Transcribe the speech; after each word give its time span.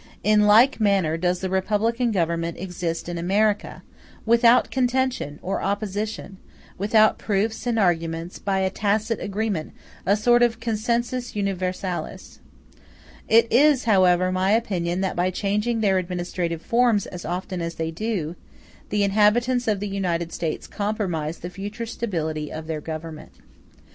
In 0.23 0.47
like 0.47 0.79
manner 0.79 1.15
does 1.15 1.41
the 1.41 1.49
republican 1.51 2.11
government 2.11 2.57
exist 2.57 3.07
in 3.07 3.19
America, 3.19 3.83
without 4.25 4.71
contention 4.71 5.37
or 5.43 5.61
opposition; 5.61 6.39
without 6.75 7.19
proofs 7.19 7.67
and 7.67 7.77
arguments, 7.77 8.39
by 8.39 8.61
a 8.61 8.71
tacit 8.71 9.19
agreement, 9.19 9.73
a 10.03 10.17
sort 10.17 10.41
of 10.41 10.59
consensus 10.59 11.35
universalis. 11.35 12.39
It 13.29 13.45
is, 13.51 13.83
however, 13.83 14.31
my 14.31 14.53
opinion 14.53 15.01
that 15.01 15.15
by 15.15 15.29
changing 15.29 15.81
their 15.81 15.99
administrative 15.99 16.63
forms 16.63 17.05
as 17.05 17.23
often 17.23 17.61
as 17.61 17.75
they 17.75 17.91
do, 17.91 18.35
the 18.89 19.03
inhabitants 19.03 19.67
of 19.67 19.79
the 19.79 19.87
United 19.87 20.33
States 20.33 20.65
compromise 20.65 21.37
the 21.37 21.49
future 21.51 21.85
stability 21.85 22.51
of 22.51 22.65
their 22.65 22.81
government. 22.81 23.33